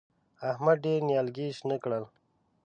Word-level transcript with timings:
احمد 0.51 0.77
ډېر 0.85 0.99
نيالګي 1.07 1.47
شنه 1.57 1.77
کړل. 1.83 2.03